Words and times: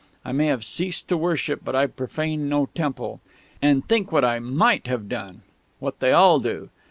I 0.25 0.31
may 0.31 0.47
have 0.47 0.65
ceased 0.65 1.07
to 1.09 1.15
worship, 1.17 1.59
but 1.63 1.75
I've 1.75 1.95
profaned 1.95 2.49
no 2.49 2.69
temple.... 2.73 3.21
And 3.61 3.87
think 3.87 4.11
what 4.11 4.25
I 4.25 4.39
might 4.39 4.87
have 4.87 5.07
done 5.07 5.43
what 5.77 5.99
they 5.99 6.11
all 6.11 6.39
do! 6.39 6.69